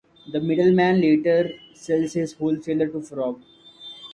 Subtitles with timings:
[0.31, 3.39] The middleman later sells his wholesaler to Frog.